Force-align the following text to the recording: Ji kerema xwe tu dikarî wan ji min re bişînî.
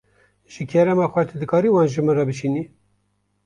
Ji 0.53 0.65
kerema 0.71 1.05
xwe 1.11 1.21
tu 1.27 1.35
dikarî 1.41 1.69
wan 1.75 1.87
ji 1.93 2.01
min 2.05 2.15
re 2.19 2.25
bişînî. 2.29 2.63